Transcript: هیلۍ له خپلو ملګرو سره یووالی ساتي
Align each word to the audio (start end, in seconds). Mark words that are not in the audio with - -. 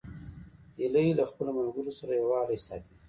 هیلۍ 0.77 1.09
له 1.17 1.23
خپلو 1.31 1.49
ملګرو 1.59 1.91
سره 1.99 2.11
یووالی 2.19 2.57
ساتي 2.65 2.93